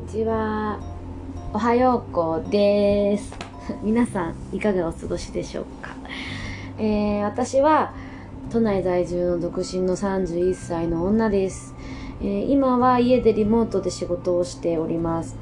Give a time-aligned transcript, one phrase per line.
[0.00, 0.80] にちは。
[1.52, 3.34] おはようこです。
[3.84, 5.90] 皆さん、いかがお過ごしでしょうか？
[6.78, 7.92] えー、私は、
[8.50, 11.74] 都内在住の独身の31歳の女です。
[12.22, 15.36] えー今は家でリモートで仕事をしております。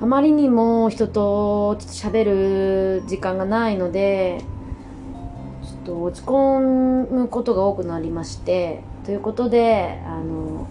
[0.00, 4.44] あまりにも人とちょっと喋る時間がないので、
[5.64, 10.68] ちょっと落ち込むことが多くなりまして、ということで、あの、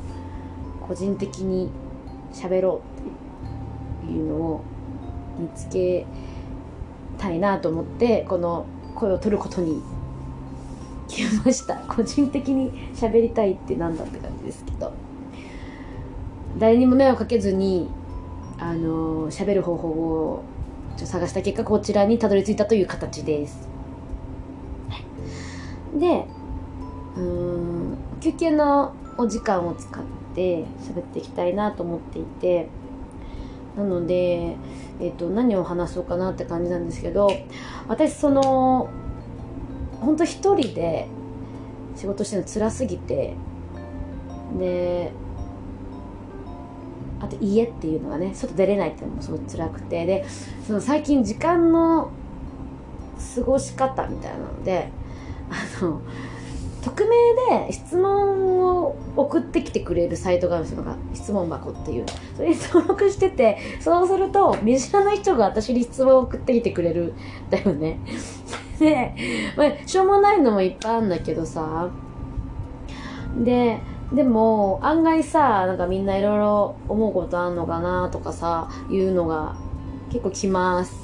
[0.87, 1.69] 個人的に
[2.33, 2.90] 喋ろう
[4.05, 4.61] ていうのを
[5.37, 6.05] 見つけ
[7.17, 8.65] たいなと思ってこの
[8.95, 9.81] 声を取ることに
[11.07, 11.75] 決めました。
[11.87, 14.91] 個人的に喋りたいってなんだって感じですけど。
[16.57, 17.89] 誰にも迷惑かけずに
[18.59, 20.43] あの喋る方法を
[20.97, 23.67] 探した結果こちらにたどり着いたという形です。
[25.95, 26.25] で
[27.15, 30.03] うーん休憩のお時間を使っ
[30.35, 32.67] て喋っていきたいなと思っていて
[33.77, 34.57] なので、
[34.99, 37.31] えっと何を話そうかなって感じなんですけど
[37.87, 38.89] 私その
[40.01, 41.07] 本当一人で
[41.95, 43.35] 仕事してるの辛すぎて
[44.57, 45.11] で
[47.19, 50.25] あと家っていうのがね外出れないっていうのもすごい辛くてで
[50.65, 52.11] その最近時間の
[53.35, 54.89] 過ごし方みたいなので
[55.49, 56.01] あの
[56.81, 60.85] 匿名で質問を送ってきてくれるサイトがあるんですよ。
[61.13, 62.05] 質問箱っていう。
[62.35, 67.13] それに登録しててそうすると見知らない人が私に質問を送ってきてくれる
[67.49, 67.99] だよね。
[68.79, 69.13] で、
[69.55, 71.89] まあ、しょうもないのもいっぱいあるんだけどさ。
[73.43, 73.79] で
[74.13, 79.55] でも案外さなんかみんないろいろ思うことあんのかなとかさいうのが
[80.09, 81.00] 結構きます。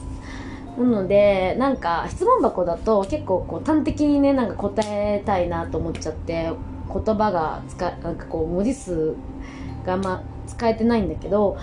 [0.77, 6.51] なのでなんか質問箱だと結構こう端的にねなんか答えたいなと思っちゃって
[6.93, 9.15] 言葉が使なんかこう文字数
[9.85, 11.57] があんま使えてないんだけど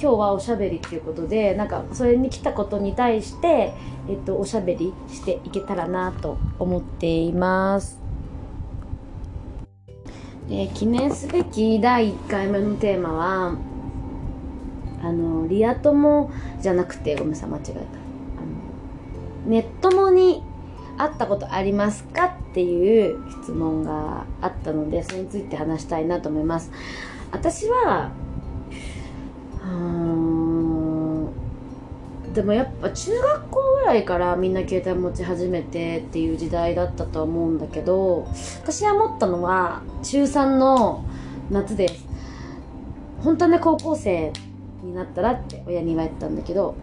[0.00, 3.72] 今日はおしゃべりっていうことでなんかそれに来たことに対して、
[4.08, 7.98] えっと、おしゃべりしていけたらなと思っています。
[10.48, 13.56] で記念すべき第1回目のテーマは
[15.02, 16.30] あのリア友
[16.60, 17.99] じゃなくてごめんなさい間違えた
[19.46, 20.42] ネッ友に
[20.96, 26.70] 会ったことありますかっていう質問があったのでそれについて話したいなと思います。
[27.32, 28.10] 私は
[29.64, 31.28] うん
[32.34, 38.28] でもやっぱ中学校ぐらいからみんな携帯持ち始めてっていう時代だったと思うんだけど
[38.62, 41.04] 私は思ったのは中3の
[41.50, 42.06] 夏です。
[43.22, 44.32] 本当はね高校生
[44.82, 46.74] になったらって親に言われてたんだけど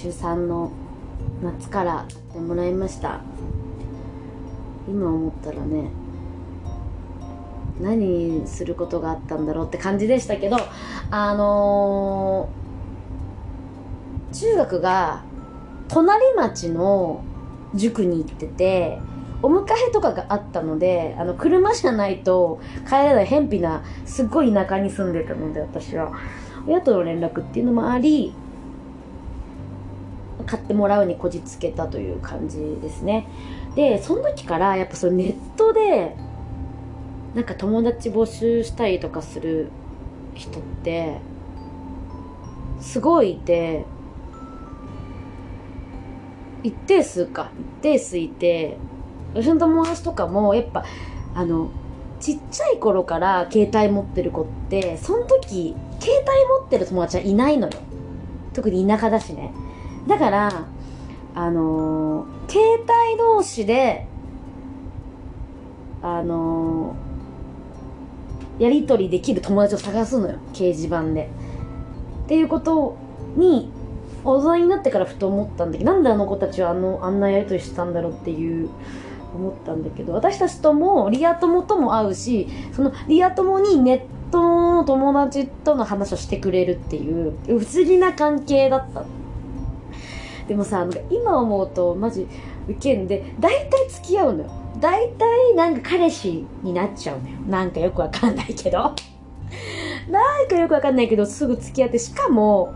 [0.00, 0.72] 中3の
[1.42, 3.20] 夏から買ってもらいました。
[4.88, 5.90] 今思ったらね
[7.80, 10.56] 何することがあったんだろうって感じでしたけど
[11.10, 15.24] あのー中学が
[15.88, 17.22] 隣町の
[17.74, 18.98] 塾に行ってて
[19.42, 26.12] お迎えとかがあったのであの車じゃないと帰れない偏僻なすっごい田舎に住んでたので私は。
[26.66, 28.34] 親との連絡っていうのもあり
[30.50, 33.28] 買ってもらうにこじつけたという感じですね。
[33.76, 36.16] でその時からやっぱそのネットで
[37.36, 39.70] なんか友達募集したりとかする
[40.34, 41.20] 人って
[42.80, 43.84] すごいいて
[46.64, 48.76] 一定数か一定数いて
[49.34, 50.84] 私の友達とかもやっぱ
[51.36, 51.70] あの
[52.18, 57.74] ちっちゃい頃から携帯持ってる子ってその時携帯持ってる友達はいないのよ。
[58.52, 59.54] 特に田舎だしね。
[60.06, 60.66] だから
[61.34, 64.06] あのー携帯同士で
[66.02, 70.38] あのーやり取りできる友達を探すのよ。
[70.52, 71.30] 掲示板で。
[72.24, 72.96] っていうこと
[73.36, 73.72] に
[74.22, 78.68] 大人になってからふと思ったんだけどなんであの子たちはあのあんなやり取りしてたんだろうっていう
[79.34, 89.04] 思ったんだけど私たちともリア友とも会うしそのリア友にネットの友達との話をしてくれるっていう不思議な関係だった。
[90.50, 92.26] でもさなんか今思うとマジ
[92.66, 94.50] ウケんで大体付き合うのよ。
[94.80, 97.36] 大体なんか彼氏になっちゃうのよ。
[97.46, 98.78] なんかよくわかんないけど。
[100.10, 102.72] なんかよくわかんないけどすぐ付き合ってしかも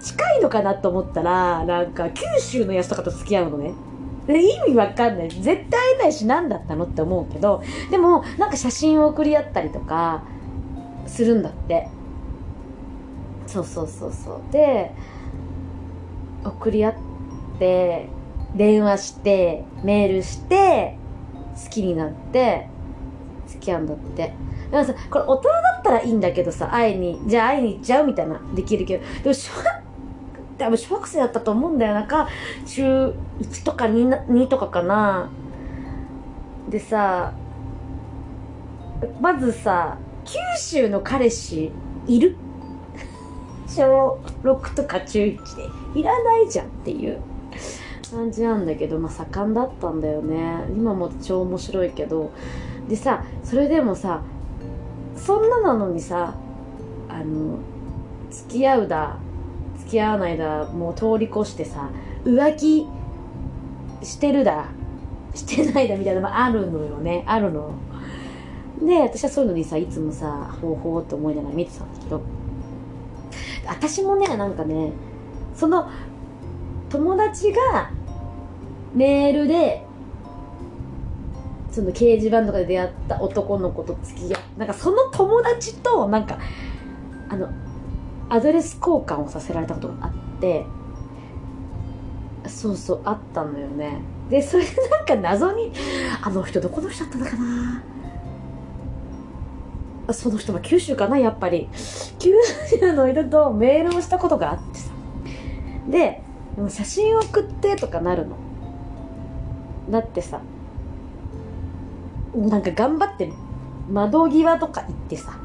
[0.00, 3.74] 近いのかなと思ったらなんか九州のやつとかと付き合うのね。
[4.26, 5.28] で意味わかんない。
[5.28, 5.64] 絶対会
[5.94, 7.62] えないし何だったのって思うけど。
[7.92, 10.24] でもなんか写真を送り合ったりとか
[11.06, 11.86] するんだって。
[13.46, 14.40] そうそうそうそう。
[14.50, 14.90] で
[16.44, 16.94] 送り合っ
[17.58, 18.08] て
[18.54, 20.96] 電話してメールして
[21.62, 22.68] 好きになって
[23.46, 24.34] 付き合うんだって。
[24.70, 29.66] だからさこれ大人だったらいいんだけどさ会いにじゃあ会いに行っちゃうみたいなできるけどでも小学
[30.56, 32.28] 多分小学生だったと思うんだよなんか
[32.66, 35.30] 中1とか 2, 2とかかな。
[36.70, 37.34] でさ
[39.20, 41.72] まずさ九州の彼氏
[42.06, 42.36] いる？
[43.72, 45.56] 小6とか中1
[45.94, 47.18] でいらないじゃんっていう
[48.10, 50.64] 感じなんだけどまあ盛んだったんだよね。
[50.68, 52.30] 今も超面白いけど。
[52.88, 54.22] でさそれでもさ
[55.16, 56.34] そんななのにさ
[57.08, 57.58] あの
[58.30, 59.16] 付き合うだ
[59.78, 61.88] 付き合わないだもう通り越してさ
[62.24, 62.86] 浮気
[64.02, 64.66] してるだ
[65.34, 67.24] してないだみたいなのもあるのよね。
[67.26, 67.72] あるの。
[68.82, 72.20] で私はそういうのにさいつもさほうほうって思いながら見てたんだけど。
[73.66, 74.92] 私もねなんかね
[75.54, 75.90] その
[76.88, 77.90] 友達が
[78.94, 79.84] メールで
[81.70, 84.58] その掲示板とかで出会った男の子と付き合う。
[84.58, 86.38] なんかその友達となんか
[87.30, 87.48] あの
[88.28, 90.66] アドレス交換をさせられたことがあって
[92.46, 94.00] そうそうあったのよね。
[94.28, 95.72] でそれなんか謎に
[96.22, 97.82] あの人どこの人だったのかな？
[100.10, 101.68] その人は九州かなやっぱり。
[102.18, 102.32] 九
[102.80, 104.90] 州の人とメールをしたことがあってさ。
[105.88, 106.22] で
[106.68, 108.36] 写真送ってとかなるの。
[109.90, 110.40] だってさ
[112.34, 113.30] なんか頑張って
[113.90, 115.38] 窓際とか行ってさ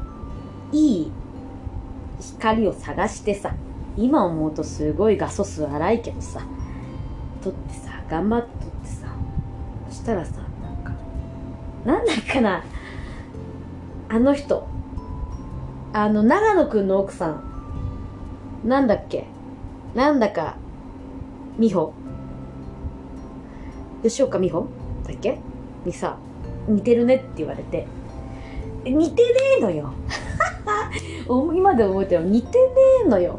[0.72, 1.12] いい
[2.20, 3.54] 光を探してさ
[3.96, 6.40] 今思うとすごい画素数荒いけどさ
[7.42, 9.08] 撮ってさ頑張って撮ってさ
[9.88, 10.92] そしたらさなんか
[11.84, 12.64] なんだっかな。
[14.08, 14.66] あの人。
[15.92, 17.42] あの長野くんの奥さん。
[18.64, 19.26] なんだっけ？
[19.94, 20.56] なんだか
[21.58, 21.92] 美穂。
[24.02, 24.66] 吉岡美穂？
[25.06, 25.38] だっけ？
[25.84, 26.16] にさ
[26.66, 27.86] 似てるねって言われて。
[28.84, 29.92] 似てねえのよ。
[31.54, 32.24] 今で覚えてる。
[32.24, 32.54] 似てね
[33.04, 33.38] えのよ。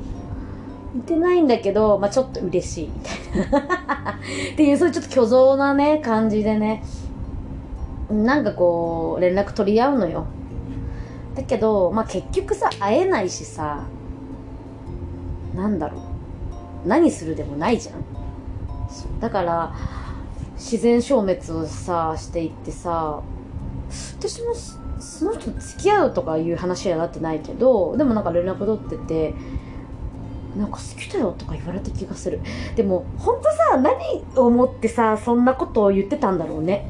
[0.94, 2.89] 似てないんだけど、まあ、ちょっと嬉しい。
[4.54, 6.83] っていうそういうちょっと虚像なね感じでね。
[8.10, 10.25] なんかこう連絡取り合うのよ。
[11.40, 13.86] だけど、まあ、結局さ会えないしさ
[15.56, 16.00] なんだろ
[16.86, 16.88] う。
[16.88, 18.04] 何するでもないじゃん。
[19.20, 19.74] だから
[20.56, 23.22] 自然消滅をさしていってさ
[24.18, 24.54] 私も
[25.00, 29.34] その人と付き合うとかいう話にはなってないけどでもなんか連絡取ってて
[30.58, 32.42] なんか好きだよとか言われた気がする。
[32.76, 33.96] でもほんとさ何
[34.36, 36.90] を思ってさそんなことを言ってたんだろうね。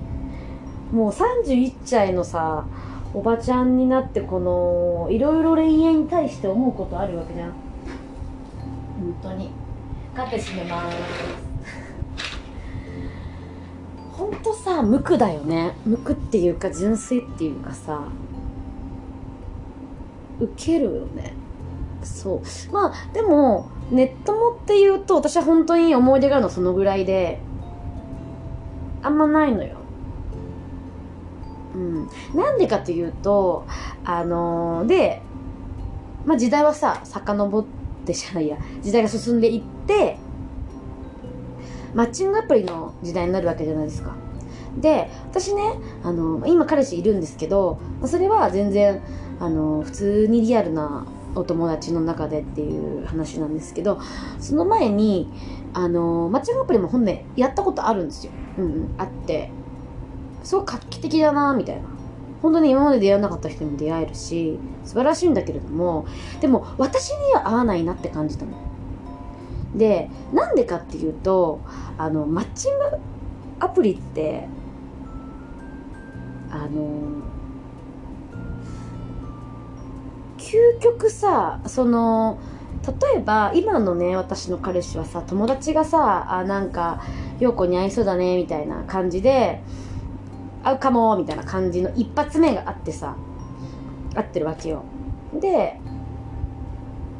[0.91, 2.65] もう31歳のさ
[3.13, 7.51] おばちゃんになってこのいろいろ恋愛に対して思うことあるわけじゃん。
[7.51, 9.51] 本当に。
[10.15, 10.97] カフェ閉めます
[14.11, 15.75] ほんとさ無垢だよね。
[15.85, 18.03] 無垢っていうか純粋っていうかさ。
[20.39, 21.33] ウケるよね。
[22.03, 22.73] そう。
[22.73, 27.39] まあでもネットもっていうと私は本当に思い出があるのそのぐらいで。
[29.01, 29.78] あんまないのよ
[31.79, 32.57] うん。
[32.57, 33.65] でかっていうと
[34.03, 35.21] あのー、で
[36.25, 37.65] まあ時代はさ遡っ
[38.05, 38.57] てじゃないや。
[38.81, 40.17] 時代が進んでいって
[41.93, 44.15] マッチングアプリの時代になるわけじゃないですか。
[44.77, 49.01] で私ねあの今彼氏いるんですけどそれは全然
[49.39, 51.05] あの普通にリアルな
[51.35, 53.99] お友達の中でっていう話なんですけど
[54.39, 55.29] その前に
[55.73, 59.51] あのマッチングアプリも本ねやったことあるんですよ、うん、あって。
[60.49, 61.83] すごく画期的だなみたいな。
[62.41, 66.07] 本当に今まで出会わなかった人にも出会えるし素晴らしいんだけれども
[66.39, 68.53] でも私には合わないなって感じたの。
[69.75, 71.61] でなんでかっていうと
[71.99, 72.85] あのマッチング
[73.59, 74.47] アプリって
[76.49, 77.21] あの
[80.39, 82.39] 究極さその
[82.87, 87.03] 例えば今のね私の彼氏はさ友達がさあなんか
[87.39, 89.61] 陽子に会いそうだねみたいな感じで
[90.63, 93.15] 会うかもみたいな感じの一発目があってさ
[94.13, 94.83] 会ってるわけよ。
[95.33, 95.79] で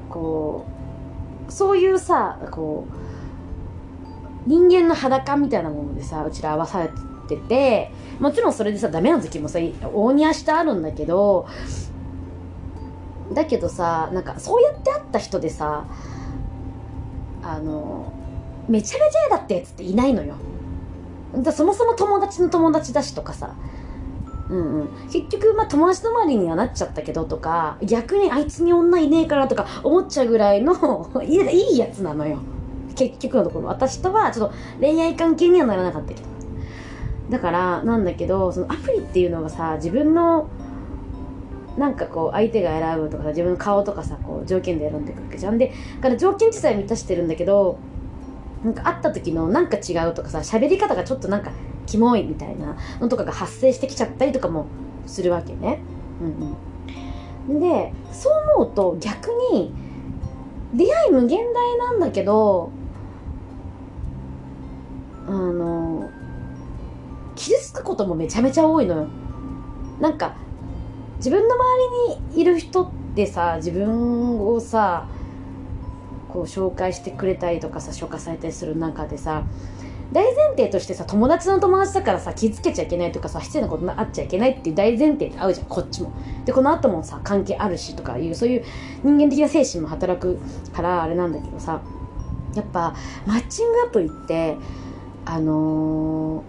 [0.09, 0.65] こ
[1.47, 6.89] うそういうさこう人間の裸みたいなものでさうちら合わされ
[7.27, 9.59] ててもちろんそれでさダメな時もさ
[9.93, 11.47] 大に足してあるんだけど
[13.33, 15.85] だけどさなんかそうやって会った人でさ
[17.43, 18.11] あの
[18.67, 20.35] めちゃめちゃ嫌だってやつっていないのよ。
[21.35, 23.55] だそもそも友達の友達だしとかさ。
[24.49, 30.73] うんうん、結局、まあ、友達の周りにはなっちゃったけどとか逆にあいつに女いねえからとか思っちゃうぐらいの
[31.21, 32.39] いいやつなのよ。
[32.95, 33.67] 結局のところ。
[33.67, 36.21] 私とはちょっと恋愛関係にはならなかったけど。
[37.29, 40.47] だからなんだけどそのアプリっていうのがさ自分の
[41.77, 45.57] なんかこう相手が選ぶとかさ自分の顔とかさこう条件で選んでくるわけじゃん。
[45.57, 47.77] でだから条件自体満たしてるんだけど
[48.63, 51.51] なんか会った時のなんか違うとかさ喋り方がちょっとなんか
[51.85, 54.67] キモいみたいなのとかが発生してきちゃったりとかも
[55.05, 55.79] するわけね。
[56.21, 59.73] うんうん、でそう思うと逆に
[60.73, 62.69] 出会い無限大なんだけど
[65.27, 66.09] あの
[67.35, 69.07] 傷つくこともめちゃめちゃ多いのよ。
[69.99, 70.35] なんか
[71.17, 71.63] 自分の周
[72.33, 75.07] りにいる人ってさ自分をさ
[76.29, 79.43] こう紹介してくれたりとかさ紹介されたりする中でさ
[80.11, 86.11] 大前提としてさ友達の友達だからさ気付けちゃいけないとかさ失礼なことあっちゃいけないっていう大前提で合うじゃんこっちも。
[86.45, 88.65] でこの後もさ関係あるしとかいうそういう
[89.03, 90.39] 人間的な精神も働く
[90.73, 91.81] からあれなんだけどさ
[92.55, 92.95] やっぱ
[93.27, 94.57] マッチングアプリって
[95.25, 96.43] あの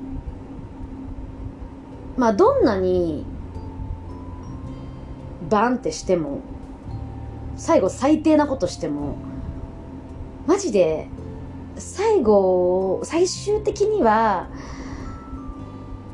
[2.16, 3.26] ー、まあどんなに
[5.50, 6.40] バンってしても
[7.56, 9.16] 最後最低なことしても
[10.50, 11.06] マジで
[11.76, 14.48] 最後最終的には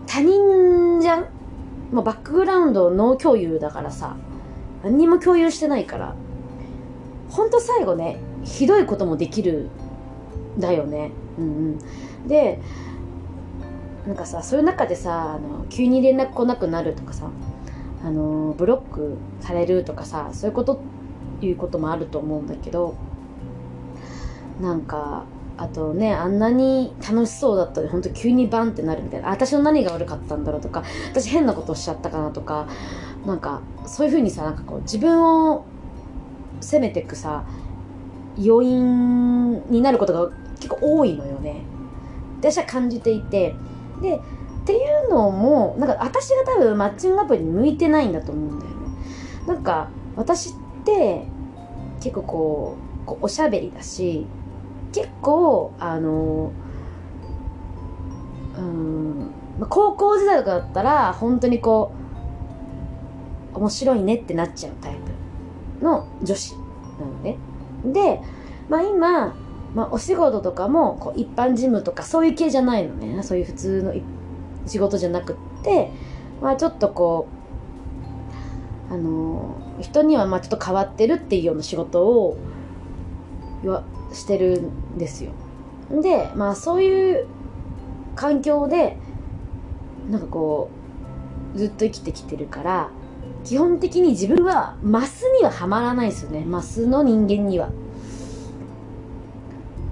[0.06, 1.28] 他人じゃん？
[1.90, 4.14] もうバックグラウンドノー共有だからさ。
[4.84, 6.14] 何にも共有してないから。
[7.30, 9.70] ほんと最後ねひどいこともできる
[10.58, 11.12] だよね。
[11.38, 11.48] うんう
[12.26, 12.28] ん。
[12.28, 12.60] で
[14.06, 17.30] なんかさそういう中でさあの急に連絡来なくなるとかさ
[18.04, 20.82] あのブロックされるとかさそういうこと
[21.40, 22.96] いうこともあると思うんだけど
[24.60, 25.24] なんか
[25.58, 29.30] あとねあんなに楽しそうだったのに本当急にバンってなるみたいな。
[29.30, 32.68] 私の何が悪かったんだろうとか私変なことしちゃったかなとか
[33.24, 35.64] なんかそういうふうにさなんかこう自分を
[36.60, 37.44] 責めてくさ
[38.38, 41.62] 要因になることが結構多いのよね。
[42.38, 43.54] 私は感じていて。
[44.02, 44.20] でっ
[44.66, 48.76] ていうのもなんか私が多分マッチングアプリに向いてないんだと思うんだよね。
[49.46, 50.52] なんか私っ
[50.84, 51.24] て
[52.00, 54.26] 結構こうこうおしゃべりだし
[54.96, 56.52] 結構あの
[58.56, 59.30] うん
[59.68, 61.92] 高校時代とかだったら本当にこ
[63.52, 64.96] う面白いねってなっちゃうタイ
[65.80, 66.54] プの女子
[66.98, 67.36] なのね。
[67.84, 68.22] で、
[68.70, 69.36] まあ、今、
[69.74, 73.22] まあ、お仕事とかもこう一般事務とかそういう系じゃないのね。
[73.22, 73.92] そういう普通の
[74.66, 75.90] 仕事じゃなくって
[76.40, 77.28] まあちょっとこ
[78.90, 82.38] うあの人にはまあちょっと変わってるっていうような仕事を
[84.16, 85.32] してるんですよ。
[85.90, 87.26] でまあそういう
[88.16, 88.96] 環境で
[90.10, 90.70] なんかこ
[91.54, 92.90] うずっと生きてきてるから
[93.44, 96.44] 基本的に自分はマスにははまらないですよね。
[96.44, 97.68] マスの人間には。
[97.68, 97.70] っ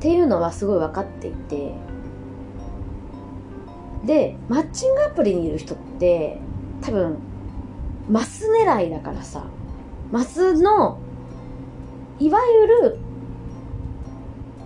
[0.00, 1.74] ていうのはすごい分かっていて。
[4.04, 6.38] でマッチングアプリにいる人って
[6.82, 7.16] 多分
[8.10, 9.44] マス狙いだからさ。
[10.10, 10.98] マスの
[12.20, 12.98] いわゆる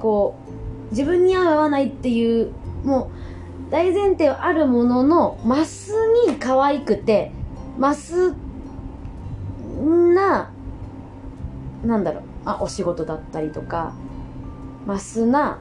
[0.00, 2.52] こう自分に合わないっていう
[2.84, 3.10] も
[3.68, 5.92] う大前提はあるもののマス
[6.26, 7.32] に可愛くて
[7.78, 8.34] マス
[10.14, 10.50] な
[11.84, 13.94] なんだろうあお仕事だったりとか
[14.86, 15.58] マスな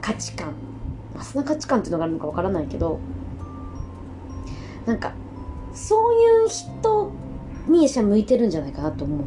[0.00, 0.54] 価値観。
[1.14, 3.00] マスな価値観っていうのがあるのかわからないけど
[4.86, 5.12] なんか
[5.74, 7.10] そういう人
[7.66, 9.20] にしゃ向いてるんじゃないかなと思う。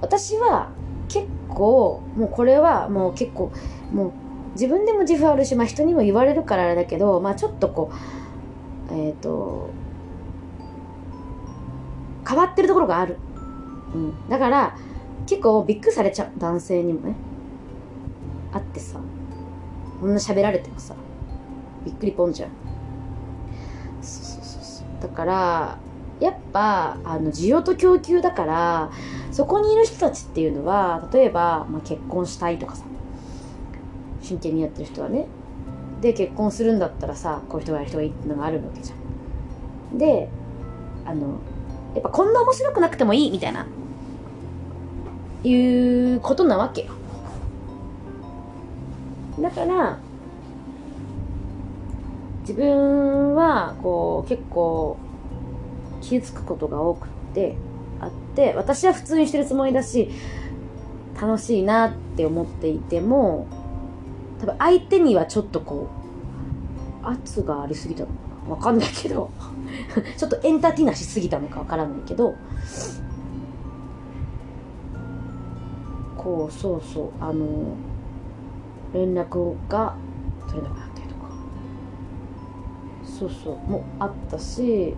[0.00, 0.70] 私は
[1.12, 3.52] 結構もうこれはもう結構
[3.92, 4.12] もう
[4.54, 7.92] 自分でも自負あるし、まあ、人にも言われるからあれだけど、まあ、ちょっとこ
[8.90, 9.70] うえっ、ー、と
[12.26, 13.18] 変わってるところがある、
[13.94, 14.76] うん、だから
[15.26, 16.32] 結構びっくりされちゃう。
[16.38, 17.14] 男性にもね。
[18.52, 18.98] あってさ。
[20.00, 20.94] こんな喋られてもさ。
[21.84, 22.50] びっくりぽんじゃん。
[24.00, 24.86] そうそうそうそう。
[25.02, 25.78] だから
[26.22, 28.90] やっぱあの需要と供給だから
[29.32, 32.84] そこにいる人たちっていうのは例えば、まあ、結婚したいとかさ
[34.20, 35.26] 真剣にやってる人はね。
[36.00, 39.98] で結婚するんだったらさこういう人がいる人がいいっていうのがあるわけじゃん。
[39.98, 40.28] で
[41.04, 41.38] あの
[41.94, 43.66] やっぱこんな面白くなくてもいいみたいな。
[45.44, 46.92] いうことなわけよ。
[49.40, 49.98] だから
[52.42, 54.96] 自分はこう結構
[56.02, 57.56] 気づくことが多くて
[58.00, 60.10] あって私は普通にしてるつもりだし
[61.18, 63.46] 楽しいなって思っていても
[64.40, 65.88] 多分相手にはちょっとこ
[67.02, 68.22] う圧がありすぎたのかな。
[68.50, 69.30] わかんないけど
[70.18, 72.34] ちょっとエンターテイナーしすぎたのかわからないけど
[76.18, 77.46] こうそうそうあの
[78.92, 79.94] 連絡が
[80.48, 81.20] 取れなくなったりとか。
[83.04, 84.96] そうそうもあったし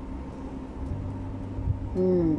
[1.97, 2.39] うん。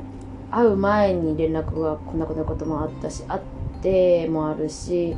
[0.52, 3.42] 会う前に連絡が来なくなることもあったし会っ
[3.82, 5.16] てもあるし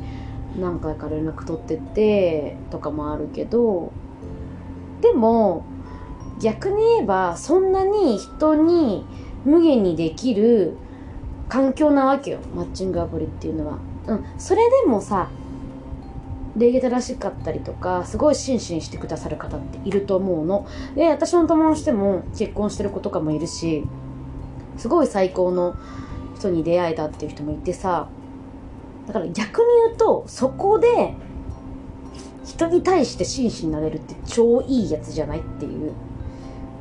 [0.58, 3.92] 何回か連絡取っててとかもあるけど
[5.00, 5.64] でも
[6.40, 9.04] 逆に言えばそんなに人に
[9.44, 10.76] 無限にできる
[11.48, 13.78] 環境なわけよマッチングアプリっていうのは。
[14.06, 15.28] うん、それでもさ
[16.56, 20.66] 礼儀正しかったりとかすごい真摯にしてくださる方っていると思うの。
[20.96, 23.86] で私の友達でも結婚してる子とかもいるし
[24.78, 25.76] すごい最高の
[26.36, 28.08] 人に出会えたっていう人もいてさ
[29.06, 31.14] だから逆に言うとそこで
[32.44, 35.92] 人に対して真摯になれるって超いいやつじゃないっていう。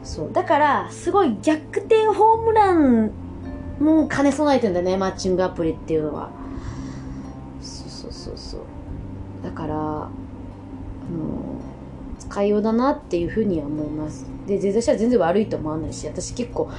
[0.04, 0.32] そう。
[0.32, 3.12] だからすごい逆転ホームラン
[3.80, 6.30] も兼ね備えてんだねマッチングアプリっていうのは。
[7.62, 8.62] そうそうそうそう。
[9.44, 9.78] だからあ
[10.10, 10.10] の
[12.20, 14.26] 使いようだなっていうふうには思います。
[14.48, 16.70] で全然私は全然悪いと思わないし私結構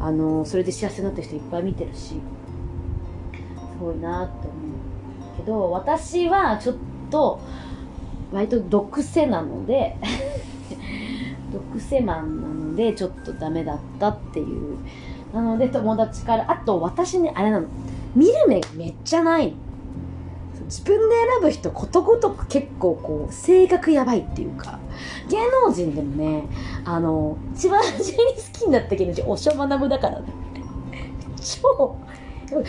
[0.00, 2.20] あのそれで幸せになった人いっぱい見てるしす
[3.80, 4.56] ごいなって思
[5.34, 6.76] うけど私はちょっ
[7.10, 7.40] と
[8.32, 9.96] 割と毒性なので
[11.52, 14.76] 毒性マンなのでちょっとダメだったっていう。
[15.34, 17.66] なので友達からあと私にあれなの。
[18.14, 19.52] 見る目めっちゃない
[20.64, 24.78] 自分で選ぶ人ことごとく結構こう性格やばいっていうか。
[25.28, 26.44] 芸能人でもね
[26.84, 30.26] あの一番初めに好きになった芸能人おしょ学だからね。
[31.38, 31.96] 超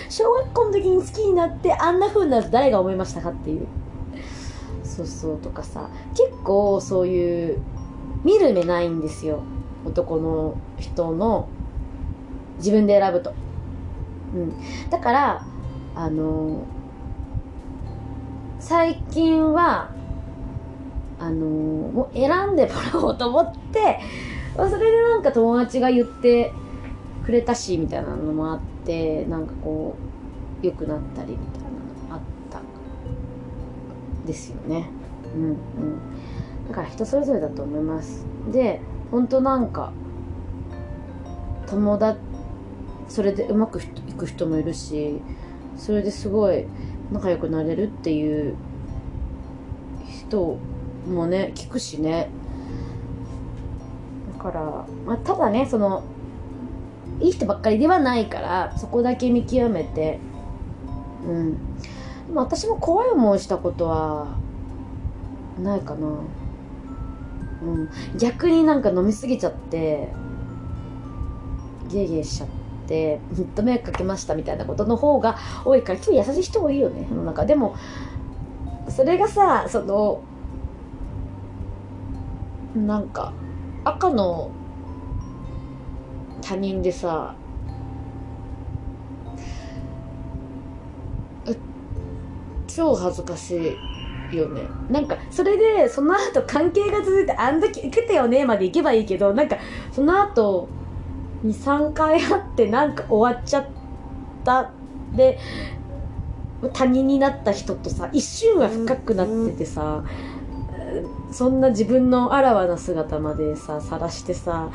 [0.09, 3.67] 小学校の時に好きになってあんな風になると誰が思いましたかっていう。
[4.83, 5.89] そうそうとかさ。
[6.11, 7.61] 結構そういう
[8.23, 9.41] 見る目ないんですよ。
[9.85, 11.47] 男の人の
[12.57, 13.33] 自分で選ぶと。
[14.33, 14.89] うん。
[14.89, 15.45] だから
[15.95, 16.63] あの
[18.59, 19.91] 最近は
[21.19, 23.99] あのもう選んでもらおうと思って
[24.55, 26.53] それでなんか友達が言って
[27.25, 29.95] くれたしみたいなのもあってなんかこ
[30.63, 31.69] う良くなったりみたいな
[32.09, 32.61] のあった
[34.25, 34.89] ですよね。
[35.35, 35.57] うんうん。
[36.69, 38.25] だから人それぞれだと思います。
[38.51, 39.91] で本当なんか
[41.67, 42.19] 友達
[43.09, 45.21] それでうまくいく人もいるし
[45.77, 46.65] それですごい
[47.11, 48.55] 仲良くなれるっていう
[50.09, 50.57] 人
[51.07, 52.29] もね聞くしね。
[54.37, 56.03] だから、まあ、ただねその
[57.19, 60.19] いい人ばっかりではないからそこだけ見極めて。
[61.25, 61.53] うん。
[62.27, 64.37] でも私も怖い思いしたことは
[65.61, 66.07] ないかな。
[66.07, 66.11] う
[67.65, 67.89] ん。
[68.17, 70.09] 逆になんか飲みすぎちゃって
[71.89, 72.49] ゲーゲーしちゃっ
[72.87, 77.45] てずっと迷惑かけましたみたいなことの方が多いから今日優しい人多いよね世の中。
[77.45, 77.75] でも
[78.89, 80.21] それがさその
[82.85, 83.33] なんか
[83.83, 84.51] 赤の
[86.41, 87.35] 他人でさ
[92.77, 93.75] 超恥ずかし
[94.31, 94.61] いよね。
[94.89, 99.57] なんかそれでその後関係が続いてあん時受けたよねまで行けばいいけどなんか
[99.91, 100.69] その後
[101.43, 103.65] 23回あってなんか終わっちゃっ
[104.45, 104.71] た。
[105.15, 105.39] で
[106.73, 110.07] 他人になった人とさ一瞬は深くなっててさ、うん、
[111.31, 114.69] そんな自分のあらわな姿までさ晒してさ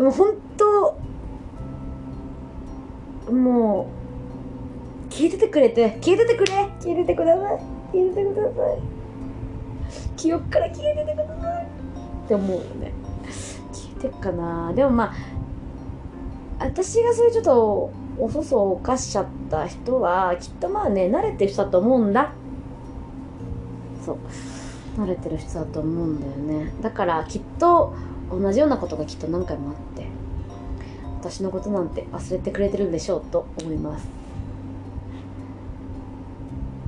[0.00, 0.98] もう本当
[3.32, 3.88] も
[5.08, 7.60] う消えててくれて消えててくれ消えててください
[7.92, 8.78] 消えててください。
[10.16, 11.64] 記憶から消えててください。
[11.64, 12.92] って思うよね。
[13.72, 14.72] 聞いてっかな。
[14.72, 15.14] でもまあ
[16.60, 22.32] 私がそういうちょっとおそそを犯しちゃった人はきっとまあね慣れてる人だと思うんだ。
[24.96, 26.72] そ慣れてる人だと思うんだよね。
[26.80, 27.94] だからきっと
[28.30, 30.06] 同じようなことがきっと何回もあって
[31.20, 34.08] 私のことなんて忘れてくれてるんでしょうと思います。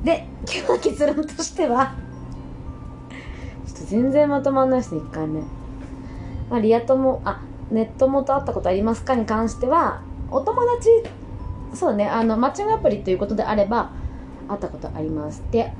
[0.04, 1.94] で今日の結論としては
[3.66, 5.40] ちょっと全然まとまんないですね1回目。
[6.50, 10.90] まあ、リア友あネット元会ったことありますかに関してはお友達
[11.74, 13.92] そうねあのマッチングアプリということであれば
[14.48, 15.42] 会ったことあります。
[15.50, 15.72] で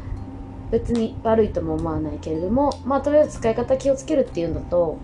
[0.73, 4.99] 別に悪いとも思わないけれどもまあとりあえず使い方気をつけるっていうのと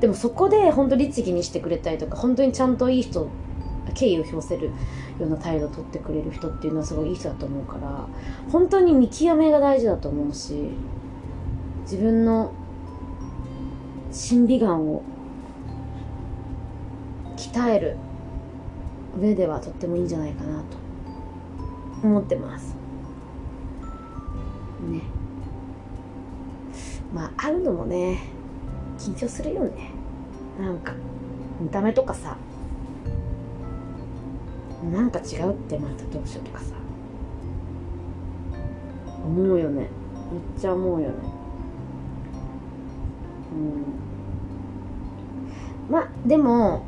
[0.00, 3.28] でもそこで本当律儀にしてくれたりとか本当にちゃんといい人
[3.94, 4.72] 敬意を表せるよ
[5.20, 8.06] うな態度をとってくれる人っていうのはすごいいい人だと思うから
[8.50, 10.70] 本当に見極めが大事だと思うし
[11.82, 12.52] 自分の
[14.12, 15.02] 審美眼を
[17.36, 17.96] 鍛える
[19.18, 20.76] 上ではとってもいいんじゃないかなと
[22.02, 22.83] 思ってます。
[24.84, 25.02] ね。
[27.12, 28.18] まあ会うのもね
[28.98, 29.90] 緊張するよね。
[30.60, 30.92] なんか
[31.60, 32.36] 見た目とかさ
[34.92, 36.74] なんか違うってまたどうしようとかさ。
[39.24, 39.80] 思うよね。
[39.80, 39.88] めっ
[40.60, 41.14] ちゃ思うよね。
[45.88, 45.92] うん。
[45.92, 46.84] まあでも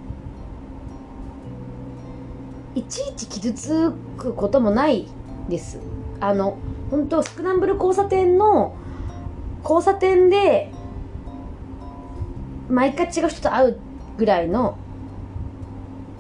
[2.75, 5.09] いちいち傷つくこともない
[5.49, 5.81] です。
[6.21, 6.59] あの
[6.91, 8.77] 本当スクランブル交差点の
[9.63, 10.71] 交差点で
[12.69, 13.79] 毎回違う人と会う
[14.17, 14.79] ぐらいの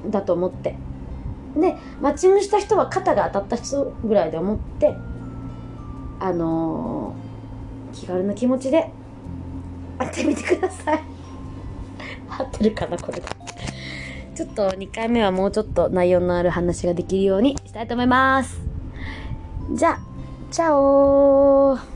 [0.08, 0.76] だと思って。
[1.56, 4.94] でマッチングした人は肩が当たった人ぐらいで思って
[6.20, 8.90] あのー、気軽な気持ちで
[9.98, 11.00] 会ってみてください。
[12.28, 13.22] 合ってるかなこれ。
[14.34, 18.60] ちょっと2回目はもうちょっと内容のある話ができるようにしたいと思います。
[19.72, 20.05] じゃあ
[20.56, 21.95] Ciao.